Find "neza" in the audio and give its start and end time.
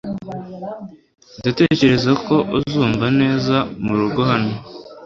3.21-3.55